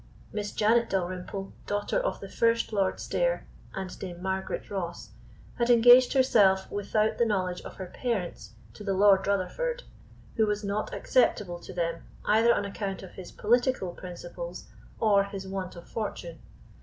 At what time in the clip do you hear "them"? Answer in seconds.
11.71-12.01